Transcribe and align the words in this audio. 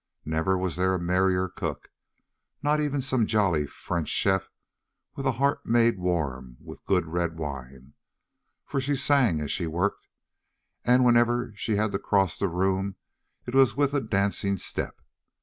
Never 0.25 0.57
was 0.57 0.77
there 0.77 0.95
a 0.95 0.99
merrier 0.99 1.47
cook, 1.47 1.91
not 2.63 2.79
even 2.81 3.03
some 3.03 3.27
jolly 3.27 3.67
French 3.67 4.09
chef 4.09 4.49
with 5.15 5.27
a 5.27 5.33
heart 5.33 5.63
made 5.63 5.99
warm 5.99 6.57
with 6.59 6.83
good 6.87 7.05
red 7.05 7.37
wine, 7.37 7.93
for 8.65 8.81
she 8.81 8.95
sang 8.95 9.39
as 9.41 9.51
she 9.51 9.67
worked, 9.67 10.07
and 10.83 11.05
whenever 11.05 11.53
she 11.55 11.75
had 11.75 11.91
to 11.91 11.99
cross 11.99 12.39
the 12.39 12.47
room 12.49 12.95
it 13.45 13.53
was 13.53 13.75
with 13.77 13.93
a 13.93 14.01
dancing 14.01 14.57
step. 14.57 15.01